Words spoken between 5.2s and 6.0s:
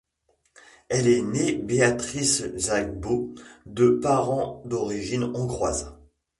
hongroise.